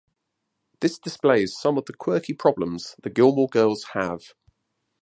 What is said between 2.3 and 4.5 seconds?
problems the Gilmore girls have.